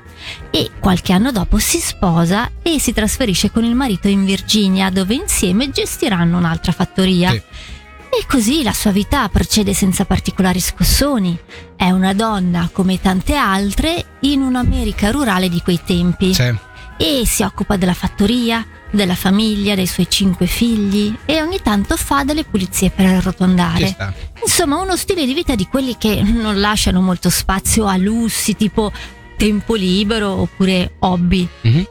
e 0.48 0.70
qualche 0.78 1.12
anno 1.12 1.32
dopo 1.32 1.58
si 1.58 1.78
sposa 1.78 2.52
e 2.62 2.78
si 2.78 2.92
trasferisce 2.92 3.50
con 3.50 3.64
il 3.64 3.74
marito 3.74 4.06
in 4.06 4.24
Virginia 4.24 4.90
dove 4.90 5.14
insieme 5.14 5.70
gestiranno 5.70 6.38
un'altra 6.38 6.70
fattoria. 6.70 7.30
Sì. 7.30 7.36
E 7.36 8.26
così 8.28 8.62
la 8.62 8.72
sua 8.72 8.92
vita 8.92 9.28
procede 9.28 9.74
senza 9.74 10.04
particolari 10.04 10.60
scossoni. 10.60 11.36
È 11.74 11.90
una 11.90 12.12
donna 12.12 12.68
come 12.72 13.00
tante 13.00 13.34
altre 13.34 14.04
in 14.20 14.42
un'America 14.42 15.10
rurale 15.10 15.48
di 15.48 15.60
quei 15.62 15.80
tempi 15.84 16.32
Sì. 16.32 16.54
E 17.00 17.22
si 17.24 17.42
occupa 17.42 17.76
della 17.76 17.94
fattoria, 17.94 18.62
della 18.90 19.14
famiglia, 19.14 19.74
dei 19.74 19.86
suoi 19.86 20.06
cinque 20.10 20.44
figli 20.44 21.16
e 21.24 21.40
ogni 21.40 21.58
tanto 21.62 21.96
fa 21.96 22.24
delle 22.24 22.44
pulizie 22.44 22.90
per 22.90 23.06
arrotondare. 23.06 23.96
Insomma, 24.42 24.76
uno 24.76 24.96
stile 24.98 25.24
di 25.24 25.32
vita 25.32 25.54
di 25.54 25.66
quelli 25.66 25.96
che 25.96 26.20
non 26.22 26.60
lasciano 26.60 27.00
molto 27.00 27.30
spazio 27.30 27.86
a 27.86 27.96
lussi 27.96 28.54
tipo 28.54 28.92
tempo 29.38 29.74
libero 29.76 30.28
oppure 30.42 30.96
hobby. 30.98 31.48
Mhm. 31.62 31.86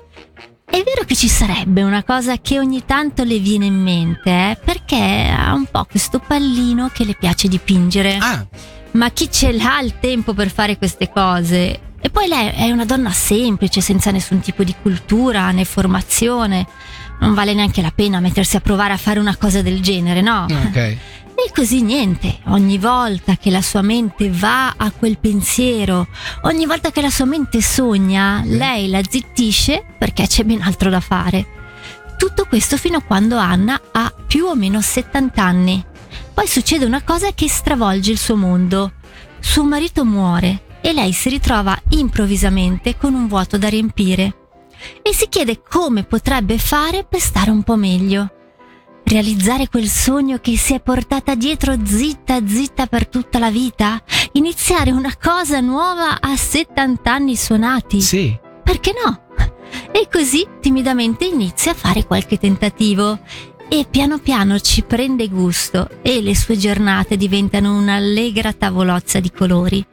È 0.65 0.83
vero 0.83 1.03
che 1.03 1.15
ci 1.15 1.27
sarebbe 1.27 1.81
una 1.81 2.03
cosa 2.03 2.37
che 2.37 2.59
ogni 2.59 2.85
tanto 2.85 3.23
le 3.23 3.39
viene 3.39 3.65
in 3.65 3.81
mente, 3.81 4.29
eh, 4.29 4.57
perché 4.63 5.33
ha 5.35 5.51
un 5.55 5.65
po' 5.65 5.85
questo 5.85 6.19
pallino 6.19 6.91
che 6.93 7.03
le 7.03 7.15
piace 7.15 7.47
dipingere. 7.47 8.17
Ah, 8.19 8.45
Ma 8.91 9.09
chi 9.09 9.31
ce 9.31 9.51
l'ha 9.53 9.79
il 9.81 9.97
tempo 9.99 10.35
per 10.35 10.51
fare 10.51 10.77
queste 10.77 11.09
cose? 11.09 11.79
E 12.01 12.09
poi 12.09 12.27
lei 12.27 12.49
è 12.49 12.71
una 12.71 12.85
donna 12.85 13.11
semplice, 13.11 13.81
senza 13.81 14.11
nessun 14.11 14.39
tipo 14.39 14.63
di 14.63 14.73
cultura 14.81 15.51
né 15.51 15.65
formazione. 15.65 16.65
Non 17.19 17.33
vale 17.33 17.53
neanche 17.53 17.81
la 17.81 17.91
pena 17.93 18.21
mettersi 18.21 18.55
a 18.55 18.61
provare 18.61 18.93
a 18.93 18.97
fare 18.97 19.19
una 19.19 19.35
cosa 19.35 19.61
del 19.61 19.81
genere, 19.81 20.21
no? 20.21 20.45
ok. 20.45 20.97
E 21.39 21.51
così 21.53 21.81
niente, 21.81 22.39
ogni 22.47 22.77
volta 22.77 23.37
che 23.37 23.49
la 23.49 23.61
sua 23.61 23.81
mente 23.81 24.29
va 24.29 24.73
a 24.75 24.91
quel 24.91 25.17
pensiero, 25.19 26.07
ogni 26.41 26.65
volta 26.65 26.91
che 26.91 26.99
la 26.99 27.09
sua 27.09 27.23
mente 27.23 27.61
sogna, 27.61 28.41
lei 28.43 28.89
la 28.89 28.99
zittisce 29.07 29.85
perché 29.97 30.27
c'è 30.27 30.43
ben 30.43 30.61
altro 30.61 30.89
da 30.89 30.99
fare. 30.99 31.45
Tutto 32.17 32.45
questo 32.45 32.75
fino 32.75 32.97
a 32.97 33.01
quando 33.01 33.37
Anna 33.37 33.79
ha 33.93 34.13
più 34.27 34.45
o 34.45 34.55
meno 34.55 34.81
70 34.81 35.41
anni. 35.41 35.85
Poi 36.33 36.45
succede 36.45 36.83
una 36.83 37.03
cosa 37.03 37.31
che 37.33 37.47
stravolge 37.47 38.11
il 38.11 38.17
suo 38.17 38.35
mondo. 38.35 38.91
Suo 39.39 39.63
marito 39.63 40.03
muore 40.03 40.63
e 40.81 40.93
lei 40.93 41.11
si 41.11 41.29
ritrova 41.29 41.79
improvvisamente 41.89 42.97
con 42.97 43.13
un 43.13 43.27
vuoto 43.27 43.57
da 43.57 43.67
riempire. 43.67 44.35
E 45.01 45.13
si 45.13 45.27
chiede 45.27 45.61
come 45.61 46.03
potrebbe 46.03 46.57
fare 46.57 47.03
per 47.03 47.19
stare 47.19 47.51
un 47.51 47.63
po' 47.63 47.75
meglio 47.75 48.31
realizzare 49.09 49.67
quel 49.69 49.87
sogno 49.87 50.37
che 50.37 50.55
si 50.55 50.75
è 50.75 50.79
portata 50.79 51.33
dietro 51.33 51.75
zitta 51.83 52.45
zitta 52.45 52.85
per 52.85 53.07
tutta 53.07 53.39
la 53.39 53.49
vita? 53.49 54.01
Iniziare 54.33 54.91
una 54.91 55.15
cosa 55.19 55.59
nuova 55.59 56.21
a 56.21 56.35
70 56.35 57.11
anni 57.11 57.35
suonati? 57.35 58.01
Sì. 58.01 58.37
Perché 58.63 58.93
no? 59.03 59.27
E 59.91 60.07
così 60.11 60.47
timidamente 60.61 61.25
inizia 61.25 61.71
a 61.71 61.75
fare 61.75 62.05
qualche 62.05 62.37
tentativo 62.37 63.19
e 63.67 63.85
piano 63.89 64.19
piano 64.19 64.59
ci 64.59 64.83
prende 64.83 65.27
gusto 65.27 65.89
e 66.01 66.21
le 66.21 66.35
sue 66.35 66.57
giornate 66.57 67.17
diventano 67.17 67.75
un'allegra 67.77 68.53
tavolozza 68.53 69.19
di 69.19 69.31
colori. 69.31 69.85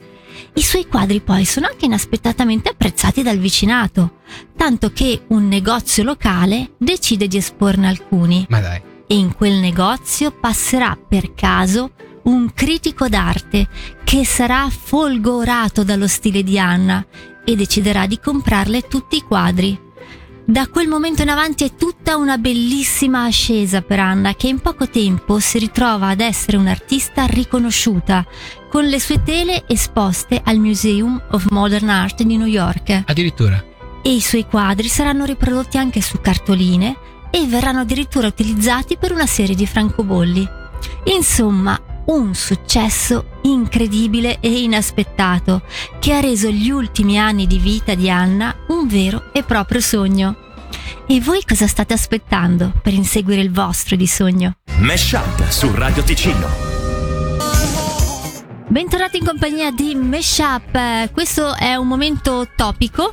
I 0.55 0.63
suoi 0.63 0.87
quadri 0.87 1.21
poi 1.21 1.45
sono 1.45 1.67
anche 1.67 1.85
inaspettatamente 1.85 2.71
apprezzati 2.71 3.23
dal 3.23 3.39
vicinato, 3.39 4.19
tanto 4.57 4.91
che 4.93 5.23
un 5.29 5.49
negozio 5.49 6.03
locale 6.03 6.73
decide 6.79 7.29
di 7.29 7.37
esporne 7.37 7.89
alcuni 7.89 8.47
Ma 8.49 8.61
dai. 8.61 8.81
e 9.07 9.15
in 9.17 9.35
quel 9.35 9.55
negozio 9.55 10.33
passerà 10.33 10.97
per 10.97 11.35
caso 11.35 11.93
un 12.25 12.53
critico 12.53 13.09
d'arte 13.09 13.69
che 14.05 14.25
sarà 14.25 14.69
folgorato 14.69 15.85
dallo 15.85 16.09
stile 16.09 16.43
di 16.43 16.59
Anna 16.59 17.05
e 17.45 17.55
deciderà 17.55 18.07
di 18.07 18.19
comprarle 18.19 18.83
tutti 18.83 19.17
i 19.17 19.23
quadri. 19.23 19.86
Da 20.49 20.69
quel 20.69 20.87
momento 20.87 21.23
in 21.23 21.29
avanti 21.29 21.65
è 21.65 21.75
tutta 21.75 22.17
una 22.17 22.39
bellissima 22.39 23.25
ascesa 23.25 23.83
per 23.83 23.99
Anna 23.99 24.35
che 24.35 24.47
in 24.47 24.61
poco 24.61 24.89
tempo 24.89 25.41
si 25.41 25.59
ritrova 25.59 26.07
ad 26.07 26.21
essere 26.21 26.57
un'artista 26.57 27.25
riconosciuta 27.25 28.25
con 28.71 28.85
le 28.85 29.01
sue 29.01 29.25
tele 29.25 29.65
esposte 29.67 30.41
al 30.45 30.59
Museum 30.59 31.21
of 31.33 31.49
Modern 31.51 31.89
Art 31.89 32.23
di 32.23 32.37
New 32.37 32.47
York 32.47 33.03
Addirittura. 33.07 33.61
e 34.01 34.13
i 34.15 34.21
suoi 34.21 34.47
quadri 34.47 34.87
saranno 34.87 35.25
riprodotti 35.25 35.79
anche 35.79 36.01
su 36.01 36.21
cartoline 36.21 36.97
e 37.33 37.45
verranno 37.47 37.81
addirittura 37.81 38.29
utilizzati 38.29 38.97
per 38.97 39.11
una 39.11 39.27
serie 39.27 39.57
di 39.57 39.67
francobolli. 39.67 40.49
Insomma, 41.07 41.77
un 42.07 42.35
successo 42.35 43.39
incredibile 43.43 44.39
e 44.41 44.63
inaspettato 44.63 45.63
che 45.99 46.13
ha 46.15 46.21
reso 46.21 46.51
gli 46.51 46.71
ultimi 46.71 47.19
anni 47.19 47.47
di 47.47 47.59
vita 47.59 47.95
di 47.95 48.11
Anna 48.11 48.55
un 48.69 48.87
vero 48.87 49.33
e 49.33 49.43
proprio 49.43 49.81
sogno. 49.81 50.37
E 51.07 51.21
voi 51.21 51.43
cosa 51.47 51.67
state 51.67 51.95
aspettando 51.95 52.73
per 52.83 52.93
inseguire 52.93 53.41
il 53.41 53.51
vostro 53.53 53.97
di 53.97 54.07
sogno? 54.07 54.57
Mesh 54.79 55.13
Up 55.13 55.49
su 55.49 55.73
Radio 55.75 56.03
Ticino. 56.03 56.75
Bentornati 58.69 59.19
in 59.19 59.25
compagnia 59.25 59.71
di 59.71 59.95
Meshup. 59.95 60.75
Eh, 60.75 61.11
Questo 61.13 61.55
è 61.55 61.77
un 61.77 61.87
momento 61.87 62.49
topico, 62.55 63.13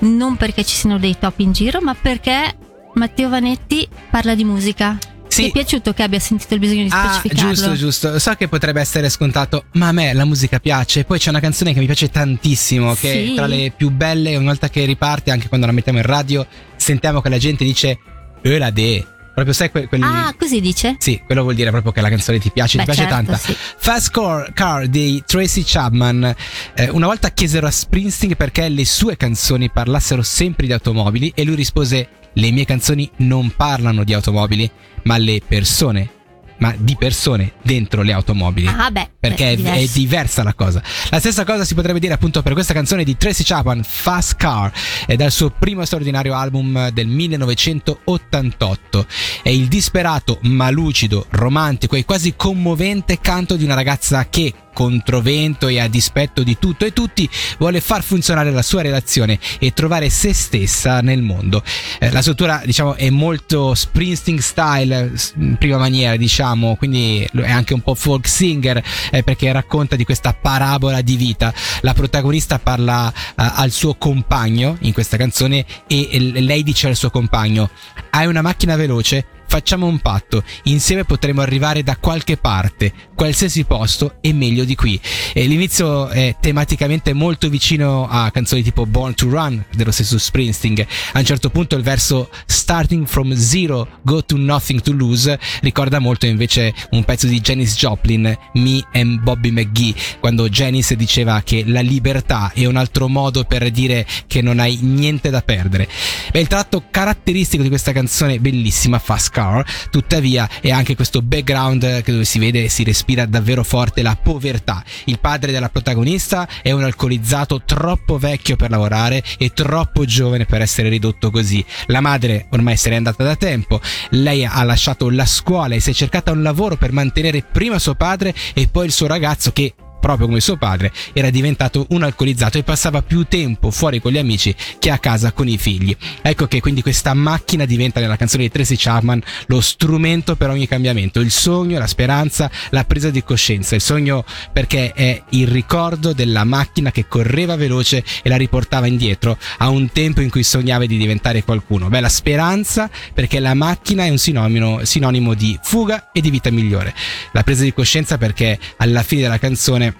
non 0.00 0.36
perché 0.36 0.64
ci 0.64 0.74
siano 0.74 0.98
dei 0.98 1.18
top 1.18 1.38
in 1.40 1.52
giro, 1.52 1.80
ma 1.80 1.94
perché 1.94 2.56
Matteo 2.94 3.28
Vanetti 3.28 3.86
parla 4.10 4.34
di 4.34 4.44
musica. 4.44 4.98
Sì. 5.34 5.42
Ti 5.42 5.48
è 5.48 5.52
piaciuto 5.52 5.92
che 5.92 6.02
abbia 6.04 6.20
sentito 6.20 6.54
il 6.54 6.60
bisogno 6.60 6.84
di 6.84 6.90
Ah, 6.92 7.14
specificarlo? 7.14 7.50
giusto, 7.52 7.74
giusto. 7.74 8.18
So 8.20 8.34
che 8.34 8.46
potrebbe 8.48 8.80
essere 8.80 9.08
scontato, 9.10 9.64
ma 9.72 9.88
a 9.88 9.92
me 9.92 10.12
la 10.12 10.24
musica 10.24 10.60
piace. 10.60 11.04
Poi 11.04 11.18
c'è 11.18 11.30
una 11.30 11.40
canzone 11.40 11.72
che 11.72 11.80
mi 11.80 11.86
piace 11.86 12.08
tantissimo, 12.08 12.94
che 12.94 13.10
Sì. 13.26 13.32
è 13.32 13.34
tra 13.34 13.46
le 13.46 13.72
più 13.76 13.90
belle. 13.90 14.36
Ogni 14.36 14.46
volta 14.46 14.68
che 14.68 14.84
riparte, 14.84 15.30
anche 15.32 15.48
quando 15.48 15.66
la 15.66 15.72
mettiamo 15.72 15.98
in 15.98 16.04
radio, 16.04 16.46
sentiamo 16.76 17.20
che 17.20 17.28
la 17.28 17.38
gente 17.38 17.64
dice 17.64 17.98
E 18.42 18.58
la 18.58 18.70
de. 18.70 19.06
Proprio 19.34 19.52
sai 19.54 19.70
que- 19.72 19.88
quelli. 19.88 20.04
Ah, 20.04 20.32
così 20.38 20.60
dice? 20.60 20.94
Sì, 21.00 21.20
quello 21.26 21.42
vuol 21.42 21.56
dire 21.56 21.70
proprio 21.70 21.90
che 21.90 22.00
la 22.00 22.08
canzone 22.08 22.38
ti 22.38 22.50
piace, 22.52 22.76
Beh, 22.76 22.84
ti 22.84 22.90
piace 22.92 23.08
certo, 23.10 23.14
tanta. 23.32 23.36
sì. 23.36 23.56
Fast 23.78 24.10
Car, 24.12 24.52
Car 24.52 24.86
di 24.86 25.20
Tracy 25.26 25.64
Chapman. 25.66 26.32
Eh, 26.74 26.88
una 26.90 27.06
volta 27.06 27.30
chiesero 27.32 27.66
a 27.66 27.70
Springsteen 27.72 28.36
perché 28.36 28.68
le 28.68 28.84
sue 28.84 29.16
canzoni 29.16 29.70
parlassero 29.70 30.22
sempre 30.22 30.66
di 30.66 30.72
automobili 30.72 31.32
e 31.34 31.42
lui 31.42 31.56
rispose: 31.56 32.08
Le 32.34 32.50
mie 32.50 32.64
canzoni 32.64 33.10
non 33.18 33.52
parlano 33.56 34.04
di 34.04 34.12
automobili, 34.12 34.70
ma 35.04 35.16
le 35.18 35.40
persone, 35.46 36.10
ma 36.58 36.74
di 36.76 36.96
persone 36.96 37.52
dentro 37.62 38.02
le 38.02 38.12
automobili. 38.12 38.66
Ah, 38.66 38.90
beh, 38.90 39.10
Perché 39.18 39.52
è, 39.52 39.56
è 39.56 39.86
diversa 39.92 40.42
la 40.42 40.54
cosa. 40.54 40.82
La 41.10 41.18
stessa 41.18 41.44
cosa 41.44 41.64
si 41.64 41.74
potrebbe 41.74 42.00
dire 42.00 42.14
appunto 42.14 42.42
per 42.42 42.52
questa 42.52 42.72
canzone 42.72 43.04
di 43.04 43.16
Tracy 43.16 43.44
Chapman, 43.44 43.82
Fast 43.84 44.36
Car, 44.36 44.72
è 45.06 45.16
dal 45.16 45.30
suo 45.30 45.50
primo 45.50 45.84
straordinario 45.84 46.34
album 46.34 46.90
del 46.90 47.06
1988. 47.06 49.06
È 49.42 49.48
il 49.48 49.68
disperato, 49.68 50.38
ma 50.42 50.70
lucido, 50.70 51.26
romantico 51.30 51.96
e 51.96 52.04
quasi 52.04 52.34
commovente 52.36 53.20
canto 53.20 53.56
di 53.56 53.64
una 53.64 53.74
ragazza 53.74 54.26
che, 54.28 54.52
controvento 54.74 55.68
e 55.68 55.80
a 55.80 55.88
dispetto 55.88 56.42
di 56.42 56.58
tutto 56.58 56.84
e 56.84 56.92
tutti, 56.92 57.26
vuole 57.56 57.80
far 57.80 58.02
funzionare 58.02 58.50
la 58.50 58.60
sua 58.60 58.82
relazione 58.82 59.38
e 59.58 59.72
trovare 59.72 60.10
se 60.10 60.34
stessa 60.34 61.00
nel 61.00 61.22
mondo. 61.22 61.62
Eh, 61.98 62.10
la 62.10 62.20
struttura, 62.20 62.60
diciamo, 62.62 62.94
è 62.96 63.08
molto 63.08 63.74
Springsteen 63.74 64.40
style, 64.40 65.12
in 65.36 65.56
prima 65.56 65.78
maniera, 65.78 66.16
diciamo, 66.16 66.76
quindi 66.76 67.26
è 67.32 67.50
anche 67.50 67.72
un 67.72 67.80
po' 67.80 67.94
folk 67.94 68.28
singer 68.28 68.82
eh, 69.10 69.22
perché 69.22 69.50
racconta 69.50 69.96
di 69.96 70.04
questa 70.04 70.34
parabola 70.34 71.00
di 71.00 71.16
vita. 71.16 71.54
La 71.80 71.94
protagonista 71.94 72.58
parla 72.58 73.10
eh, 73.10 73.32
al 73.36 73.70
suo 73.70 73.94
compagno 73.94 74.76
in 74.80 74.92
questa 74.92 75.16
canzone 75.16 75.64
e 75.86 76.32
lei 76.34 76.62
dice 76.62 76.88
al 76.88 76.96
suo 76.96 77.10
compagno: 77.10 77.70
Hai 78.10 78.26
una 78.26 78.42
macchina 78.42 78.76
veloce? 78.76 79.33
Facciamo 79.54 79.86
un 79.86 80.00
patto, 80.00 80.42
insieme 80.64 81.04
potremo 81.04 81.40
arrivare 81.40 81.84
da 81.84 81.96
qualche 81.96 82.36
parte, 82.36 82.92
qualsiasi 83.14 83.62
posto 83.62 84.16
e 84.20 84.32
meglio 84.32 84.64
di 84.64 84.74
qui. 84.74 85.00
E 85.32 85.46
l'inizio 85.46 86.08
è 86.08 86.34
tematicamente 86.40 87.12
molto 87.12 87.48
vicino 87.48 88.08
a 88.10 88.32
canzoni 88.32 88.64
tipo 88.64 88.84
Born 88.84 89.14
to 89.14 89.28
Run 89.30 89.64
dello 89.72 89.92
stesso 89.92 90.18
Springsteen. 90.18 90.84
A 91.12 91.20
un 91.20 91.24
certo 91.24 91.50
punto 91.50 91.76
il 91.76 91.84
verso 91.84 92.30
Starting 92.46 93.06
from 93.06 93.32
Zero, 93.36 94.00
Go 94.02 94.24
to 94.24 94.36
Nothing 94.36 94.80
to 94.80 94.90
Lose 94.90 95.38
ricorda 95.60 96.00
molto 96.00 96.26
invece 96.26 96.74
un 96.90 97.04
pezzo 97.04 97.28
di 97.28 97.40
Janis 97.40 97.76
Joplin, 97.76 98.36
Me 98.54 98.84
and 98.92 99.20
Bobby 99.20 99.52
McGee, 99.52 99.94
quando 100.18 100.48
Janis 100.48 100.94
diceva 100.94 101.42
che 101.44 101.62
la 101.64 101.80
libertà 101.80 102.50
è 102.52 102.64
un 102.66 102.74
altro 102.74 103.06
modo 103.06 103.44
per 103.44 103.70
dire 103.70 104.04
che 104.26 104.42
non 104.42 104.58
hai 104.58 104.80
niente 104.80 105.30
da 105.30 105.42
perdere. 105.42 105.88
Beh, 106.32 106.40
il 106.40 106.48
tratto 106.48 106.86
caratteristico 106.90 107.62
di 107.62 107.68
questa 107.68 107.92
canzone 107.92 108.40
bellissima, 108.40 108.98
Fast 108.98 109.42
Car, 109.44 109.64
tuttavia 109.90 110.48
è 110.60 110.70
anche 110.70 110.96
questo 110.96 111.20
background 111.20 112.02
che 112.02 112.12
dove 112.12 112.24
si 112.24 112.38
vede 112.38 112.64
e 112.64 112.68
si 112.70 112.82
respira 112.82 113.26
davvero 113.26 113.62
forte 113.62 114.02
la 114.02 114.16
povertà. 114.16 114.82
Il 115.04 115.20
padre 115.20 115.52
della 115.52 115.68
protagonista 115.68 116.48
è 116.62 116.72
un 116.72 116.82
alcolizzato 116.82 117.62
troppo 117.64 118.16
vecchio 118.18 118.56
per 118.56 118.70
lavorare 118.70 119.22
e 119.38 119.52
troppo 119.52 120.04
giovane 120.06 120.46
per 120.46 120.62
essere 120.62 120.88
ridotto 120.88 121.30
così. 121.30 121.64
La 121.86 122.00
madre 122.00 122.46
ormai 122.50 122.76
se 122.76 122.88
n'è 122.88 122.96
andata 122.96 123.22
da 123.22 123.36
tempo, 123.36 123.80
lei 124.10 124.44
ha 124.46 124.62
lasciato 124.62 125.10
la 125.10 125.26
scuola 125.26 125.74
e 125.74 125.80
si 125.80 125.90
è 125.90 125.94
cercata 125.94 126.32
un 126.32 126.42
lavoro 126.42 126.76
per 126.76 126.92
mantenere 126.92 127.42
prima 127.42 127.78
suo 127.78 127.94
padre 127.94 128.34
e 128.54 128.68
poi 128.68 128.86
il 128.86 128.92
suo 128.92 129.06
ragazzo 129.06 129.52
che 129.52 129.74
proprio 130.04 130.26
come 130.26 130.40
suo 130.40 130.58
padre, 130.58 130.92
era 131.14 131.30
diventato 131.30 131.86
un 131.88 132.02
alcolizzato 132.02 132.58
e 132.58 132.62
passava 132.62 133.00
più 133.00 133.24
tempo 133.24 133.70
fuori 133.70 134.02
con 134.02 134.12
gli 134.12 134.18
amici 134.18 134.54
che 134.78 134.90
a 134.90 134.98
casa 134.98 135.32
con 135.32 135.48
i 135.48 135.56
figli. 135.56 135.96
Ecco 136.20 136.46
che 136.46 136.60
quindi 136.60 136.82
questa 136.82 137.14
macchina 137.14 137.64
diventa 137.64 138.00
nella 138.00 138.16
canzone 138.16 138.42
di 138.42 138.50
Tracy 138.50 138.76
Chapman 138.76 139.22
lo 139.46 139.62
strumento 139.62 140.36
per 140.36 140.50
ogni 140.50 140.68
cambiamento, 140.68 141.20
il 141.20 141.30
sogno, 141.30 141.78
la 141.78 141.86
speranza, 141.86 142.50
la 142.68 142.84
presa 142.84 143.08
di 143.08 143.24
coscienza. 143.24 143.76
Il 143.76 143.80
sogno 143.80 144.26
perché 144.52 144.92
è 144.92 145.22
il 145.30 145.48
ricordo 145.48 146.12
della 146.12 146.44
macchina 146.44 146.90
che 146.90 147.08
correva 147.08 147.56
veloce 147.56 148.04
e 148.22 148.28
la 148.28 148.36
riportava 148.36 148.86
indietro 148.86 149.38
a 149.56 149.70
un 149.70 149.90
tempo 149.90 150.20
in 150.20 150.28
cui 150.28 150.42
sognava 150.42 150.84
di 150.84 150.98
diventare 150.98 151.44
qualcuno. 151.44 151.88
Beh, 151.88 152.00
la 152.00 152.10
speranza 152.10 152.90
perché 153.14 153.40
la 153.40 153.54
macchina 153.54 154.04
è 154.04 154.10
un 154.10 154.18
sinonimo, 154.18 154.84
sinonimo 154.84 155.32
di 155.32 155.58
fuga 155.62 156.10
e 156.12 156.20
di 156.20 156.28
vita 156.28 156.50
migliore. 156.50 156.94
La 157.32 157.42
presa 157.42 157.62
di 157.62 157.72
coscienza 157.72 158.18
perché 158.18 158.58
alla 158.76 159.02
fine 159.02 159.22
della 159.22 159.38
canzone 159.38 159.92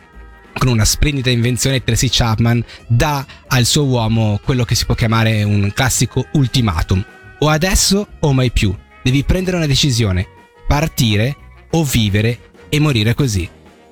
con 0.56 0.68
una 0.68 0.84
splendida 0.84 1.30
invenzione 1.30 1.82
Tracy 1.82 2.08
Chapman 2.10 2.64
dà 2.86 3.24
al 3.48 3.64
suo 3.64 3.84
uomo 3.84 4.40
quello 4.44 4.64
che 4.64 4.74
si 4.74 4.84
può 4.86 4.94
chiamare 4.94 5.42
un 5.42 5.70
classico 5.74 6.26
ultimatum. 6.32 7.04
O 7.40 7.48
adesso 7.48 8.06
o 8.20 8.32
mai 8.32 8.50
più. 8.50 8.74
Devi 9.02 9.22
prendere 9.24 9.56
una 9.56 9.66
decisione. 9.66 10.26
Partire 10.66 11.36
o 11.70 11.84
vivere 11.84 12.38
e 12.68 12.80
morire 12.80 13.14
così. 13.14 13.48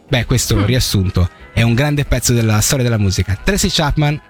Beh, 0.09 0.25
questo 0.25 0.57
Mm. 0.57 0.65
riassunto 0.65 1.29
è 1.53 1.63
un 1.63 1.75
grande 1.75 2.05
pezzo 2.05 2.33
della 2.33 2.61
storia 2.61 2.85
della 2.85 2.99
musica. 2.99 3.39
Tracy 3.43 3.69
Chapman. 3.71 4.21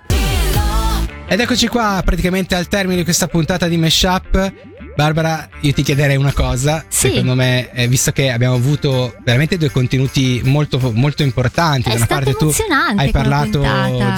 Ed 1.29 1.41
eccoci 1.41 1.67
qua 1.69 2.03
praticamente 2.05 2.55
al 2.55 2.69
termine 2.69 2.97
di 2.97 3.05
questa 3.05 3.27
puntata 3.27 3.67
di 3.69 3.77
Meshup. 3.79 4.53
Barbara, 4.95 5.49
io 5.61 5.73
ti 5.73 5.83
chiederei 5.83 6.17
una 6.17 6.33
cosa. 6.33 6.85
Sì. 6.89 7.09
Secondo 7.09 7.35
me, 7.35 7.71
eh, 7.73 7.89
visto 7.89 8.13
che 8.13 8.31
abbiamo 8.31 8.55
avuto 8.55 9.15
veramente 9.25 9.57
due 9.57 9.71
contenuti 9.71 10.41
molto, 10.45 10.79
molto 10.95 11.23
importanti, 11.23 11.89
È 11.89 11.93
da 11.93 11.97
una 11.97 12.07
parte 12.07 12.35
tu 12.35 12.53
hai 12.97 13.11
parlato 13.11 13.61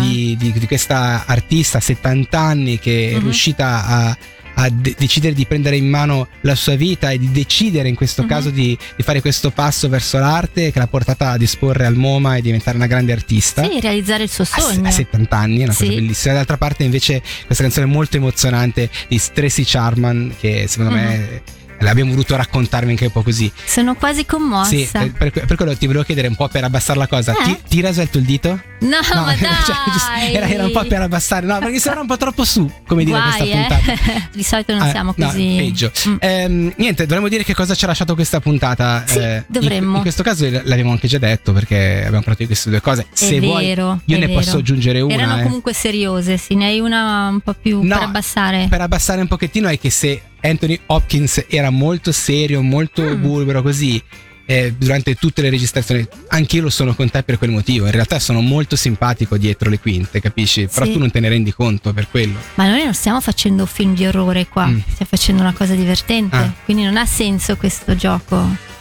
di, 0.00 0.36
di- 0.38 0.52
di 0.52 0.66
questa 0.66 1.24
artista 1.26 1.78
a 1.78 1.80
70 1.80 2.38
anni 2.38 2.78
che 2.78 3.10
è 3.10 3.14
Mhm. 3.16 3.22
riuscita 3.22 3.86
a, 3.86 4.16
a 4.54 4.68
de- 4.70 4.94
decidere 4.98 5.34
di 5.34 5.46
prendere 5.46 5.76
in 5.76 5.88
mano 5.88 6.28
la 6.42 6.54
sua 6.54 6.74
vita 6.76 7.10
e 7.10 7.18
di 7.18 7.30
decidere 7.30 7.88
in 7.88 7.94
questo 7.94 8.22
Mhm. 8.22 8.28
caso 8.28 8.50
di, 8.50 8.76
di 8.96 9.02
fare 9.02 9.20
questo 9.20 9.50
passo 9.50 9.88
verso 9.88 10.18
l'arte 10.18 10.70
che 10.70 10.78
l'ha 10.78 10.86
portata 10.86 11.30
a 11.30 11.36
disporre 11.36 11.86
al 11.86 11.96
MoMA 11.96 12.36
e 12.36 12.42
diventare 12.42 12.76
una 12.76 12.86
grande 12.86 13.12
artista. 13.12 13.62
Sì, 13.68 13.80
realizzare 13.80 14.22
il 14.24 14.30
suo 14.30 14.44
A, 14.44 14.60
sogno. 14.60 14.86
a 14.88 14.90
70 14.90 15.36
anni, 15.36 15.60
è 15.60 15.64
una 15.64 15.72
cosa 15.74 15.84
Sì. 15.86 15.94
bellissima. 15.94 16.34
D'altra 16.34 16.56
parte, 16.56 16.84
invece, 16.84 17.22
questa 17.46 17.62
canzone 17.64 17.86
è 17.86 17.88
molto 17.88 18.16
emozionante 18.16 18.88
di 19.08 19.20
Tracy 19.32 19.64
Charman, 19.64 20.34
che 20.38 20.66
secondo 20.68 20.92
Mhm. 20.94 21.00
me 21.00 21.42
l'abbiamo 21.84 22.10
voluto 22.10 22.36
raccontarvi 22.36 22.90
anche 22.90 23.04
un 23.06 23.12
po' 23.12 23.22
così. 23.22 23.50
Sono 23.64 23.94
quasi 23.94 24.24
commossa. 24.26 24.68
Sì, 24.70 24.88
eh, 24.92 25.10
per, 25.10 25.30
per 25.30 25.56
quello 25.56 25.76
ti 25.76 25.86
volevo 25.86 26.04
chiedere 26.04 26.28
un 26.28 26.34
po' 26.36 26.48
per 26.48 26.64
abbassare 26.64 26.98
la 26.98 27.06
cosa. 27.06 27.32
Eh? 27.32 27.44
Ti, 27.44 27.58
ti 27.68 27.76
hai 27.76 27.82
rasoletto 27.82 28.18
il 28.18 28.24
dito? 28.24 28.60
No, 28.80 28.98
ma 29.14 29.34
dai. 29.34 29.38
cioè, 29.38 30.34
era, 30.34 30.48
era 30.48 30.64
un 30.64 30.72
po' 30.72 30.84
per 30.84 31.00
abbassare, 31.02 31.46
no, 31.46 31.58
perché 31.58 31.78
sembra 31.78 32.00
un 32.00 32.06
po' 32.06 32.16
troppo 32.16 32.44
su, 32.44 32.70
come 32.86 33.04
dire, 33.04 33.18
Guai, 33.18 33.36
questa 33.36 33.44
eh. 33.44 33.66
puntata. 33.66 34.28
Di 34.32 34.42
solito 34.42 34.72
non 34.74 34.82
Ah, 34.82 34.90
siamo 34.90 35.14
no, 35.16 35.26
così. 35.26 35.54
peggio. 35.56 35.92
Mm. 36.08 36.16
Ehm, 36.18 36.72
niente, 36.76 37.06
dovremmo 37.06 37.28
dire 37.28 37.44
che 37.44 37.54
cosa 37.54 37.74
ci 37.74 37.84
ha 37.84 37.88
lasciato 37.88 38.14
questa 38.14 38.40
puntata. 38.40 39.04
Sì, 39.06 39.18
in- 39.18 39.44
dovremmo. 39.46 39.96
In, 39.96 40.02
questo 40.02 40.22
caso 40.22 40.48
l'abbiamo 40.50 40.90
anche 40.90 41.08
già 41.08 41.18
detto 41.18 41.52
perché 41.52 41.98
abbiamo 41.98 42.18
parlato 42.18 42.38
di 42.40 42.46
queste 42.46 42.70
due 42.70 42.80
cose. 42.80 43.06
Se 43.12 43.36
è 43.36 43.40
vuoi, 43.40 43.66
vero. 43.66 44.00
io 44.04 44.16
è 44.16 44.20
ne 44.20 44.26
vero. 44.26 44.38
posso 44.40 44.58
aggiungere 44.58 45.00
una. 45.00 45.14
Erano 45.14 45.38
eh. 45.40 45.42
comunque 45.42 45.72
seriose, 45.72 46.36
sì, 46.36 46.54
ne 46.54 46.66
hai 46.66 46.80
una 46.80 47.28
un 47.28 47.40
po' 47.40 47.54
più 47.54 47.82
No, 47.82 47.94
per 47.96 48.06
abbassare. 48.08 48.66
Per 48.68 48.80
abbassare 48.80 49.20
un 49.20 49.28
pochettino 49.28 49.68
è 49.68 49.78
che 49.78 49.90
se 49.90 50.20
Anthony 50.44 50.78
Hopkins 50.86 51.44
era 51.48 51.70
molto 51.70 52.12
serio, 52.12 52.60
molto 52.62 53.02
Mm. 53.02 53.20
bulbero 53.20 53.62
così. 53.62 54.02
eh, 54.46 54.74
durante 54.76 55.14
tutte 55.14 55.40
le 55.40 55.48
registrazioni, 55.48 56.06
anche 56.28 56.56
io 56.56 56.62
lo 56.64 56.68
sono 56.68 56.94
con 56.94 57.08
te 57.08 57.22
per 57.22 57.38
quel 57.38 57.48
motivo. 57.48 57.86
In 57.86 57.92
realtà 57.92 58.18
sono 58.18 58.42
molto 58.42 58.76
simpatico 58.76 59.38
dietro 59.38 59.70
le 59.70 59.78
quinte, 59.78 60.20
capisci? 60.20 60.66
Però 60.70 60.84
Sì. 60.84 60.92
tu 60.92 60.98
non 60.98 61.10
te 61.10 61.18
ne 61.18 61.30
rendi 61.30 61.50
conto 61.54 61.94
per 61.94 62.08
quello. 62.10 62.38
Ma 62.56 62.68
noi 62.68 62.84
non 62.84 62.92
stiamo 62.92 63.22
facendo 63.22 63.64
film 63.64 63.94
di 63.94 64.04
orrore 64.04 64.46
qua, 64.46 64.66
Mm. 64.66 64.80
stiamo 64.80 65.06
facendo 65.08 65.40
una 65.40 65.54
cosa 65.54 65.72
divertente. 65.74 66.36
Ah. 66.36 66.52
Quindi 66.62 66.82
non 66.82 66.98
ha 66.98 67.06
senso 67.06 67.56
questo 67.56 67.96
gioco. 67.96 68.36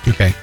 Ok. 0.06 0.34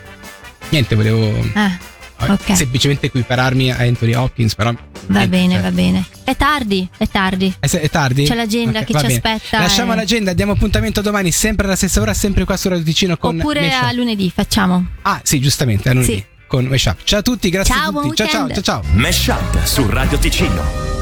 Niente, 0.71 0.95
volevo 0.95 1.27
Eh, 1.55 1.79
eh, 2.27 2.31
Ok. 2.33 2.57
semplicemente 2.57 3.07
equipararmi 3.07 3.71
a 3.73 3.77
Anthony 3.79 4.15
Hopkins, 4.15 4.55
però. 4.55 4.71
va 4.73 4.79
niente, 5.07 5.29
bene, 5.29 5.53
cioè, 5.55 5.63
va 5.63 5.71
bene. 5.71 6.05
È 6.25 6.37
tardi, 6.37 6.89
è 6.97 7.09
tardi. 7.09 7.55
È, 7.59 7.67
se- 7.67 7.81
è 7.81 7.89
tardi? 7.91 8.25
C'è 8.25 8.35
l'agenda 8.35 8.81
Ok, 8.81 8.85
che 8.87 8.93
ci 8.95 9.01
bene. 9.07 9.15
aspetta. 9.15 9.59
Lasciamo 9.59 9.93
e- 9.93 9.97
l'agenda, 9.97 10.33
diamo 10.33 10.53
appuntamento 10.53 11.01
domani, 11.01 11.33
sempre 11.33 11.67
alla 11.67 11.77
stessa 11.77 12.01
ora, 12.01 12.15
sempre 12.15 12.45
qua 12.45 12.57
su 12.57 12.69
Radio 12.69 12.85
Ticino 12.85 13.17
con 13.17 13.39
Oppure 13.39 13.61
Meshup. 13.61 13.83
a 13.83 13.93
lunedì, 13.93 14.31
facciamo. 14.35 14.87
Ah, 15.03 15.21
sì, 15.25 15.41
giustamente, 15.41 15.89
a 15.89 15.93
lunedì 15.95 16.13
Sì. 16.15 16.25
con 16.47 16.65
Meshup. 16.67 16.99
Ciao 17.05 17.19
a 17.21 17.23
tutti, 17.23 17.49
grazie 17.51 17.75
Ciao, 17.75 17.83
a 17.83 17.87
tutti. 17.87 18.03
buon 18.03 18.15
ciao, 18.17 18.27
ciao, 18.29 18.49
ciao, 18.49 18.63
ciao. 18.63 18.83
Mesh 18.93 19.27
Up 19.27 19.65
su 19.65 19.87
Radio 19.89 20.19
Ticino. 20.19 21.00